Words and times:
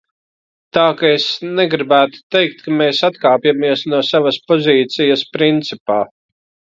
Tā 0.75 0.83
ka 1.01 1.09
es 1.17 1.25
negribētu 1.59 2.23
teikt, 2.35 2.63
ka 2.67 2.73
mēs 2.79 3.01
atkāpjamies 3.09 3.83
no 3.93 3.99
savas 4.09 4.39
pozīcijas 4.53 5.25
principā. 5.37 5.99